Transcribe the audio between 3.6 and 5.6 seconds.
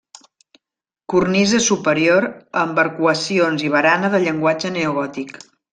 i barana de llenguatge neogòtic.